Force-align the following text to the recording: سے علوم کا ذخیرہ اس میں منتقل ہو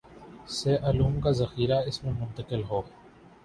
سے 0.49 0.75
علوم 0.83 1.19
کا 1.21 1.31
ذخیرہ 1.33 1.79
اس 1.87 2.03
میں 2.03 2.13
منتقل 2.13 2.63
ہو 2.63 2.81